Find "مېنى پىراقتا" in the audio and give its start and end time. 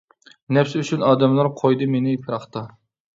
1.97-2.65